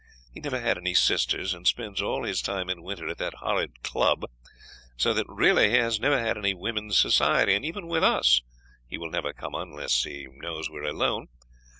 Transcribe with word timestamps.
He 0.33 0.39
never 0.39 0.59
had 0.59 0.79
any 0.79 0.95
sisters, 0.95 1.53
and 1.53 1.67
spends 1.67 2.01
all 2.01 2.23
his 2.23 2.41
time 2.41 2.71
in 2.71 2.81
winter 2.81 3.07
at 3.07 3.19
that 3.19 3.35
horrid 3.35 3.83
club; 3.83 4.23
so 4.97 5.13
that 5.13 5.27
really 5.29 5.69
he 5.69 5.75
has 5.77 5.99
never 5.99 6.17
had 6.19 6.39
any 6.39 6.55
women's 6.55 6.97
society, 6.97 7.53
and 7.53 7.63
even 7.63 7.85
with 7.85 8.03
us 8.03 8.41
he 8.87 8.97
will 8.97 9.11
never 9.11 9.31
come 9.31 9.53
unless 9.53 10.03
he 10.03 10.25
knows 10.27 10.71
we 10.71 10.79
are 10.79 10.85
alone. 10.85 11.27